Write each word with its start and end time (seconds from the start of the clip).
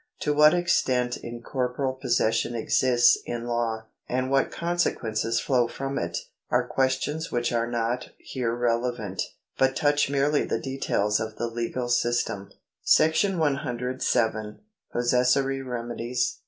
To 0.21 0.33
what 0.33 0.55
extent 0.55 1.15
incorporeal 1.17 1.93
possession 1.93 2.55
exists 2.55 3.19
in 3.27 3.45
law, 3.45 3.85
and 4.09 4.31
what 4.31 4.49
consequences 4.49 5.39
flow 5.39 5.67
from 5.67 5.99
it, 5.99 6.17
are 6.49 6.65
questions 6.67 7.31
which 7.31 7.51
are 7.53 7.67
not 7.69 8.09
here 8.17 8.55
relevant, 8.55 9.21
but 9.59 9.75
touch 9.75 10.09
merely 10.09 10.43
the 10.43 10.59
details 10.59 11.19
of 11.19 11.35
the 11.35 11.45
legal 11.45 11.87
system.§ 11.87 12.49
107. 13.37 14.61
Possessory 14.91 15.61
Remedies. 15.61 16.39